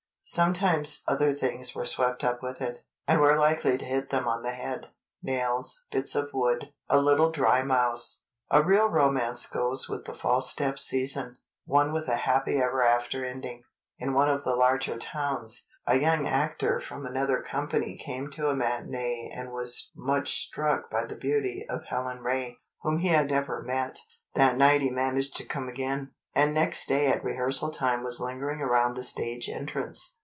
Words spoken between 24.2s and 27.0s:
That night he managed to come again, and next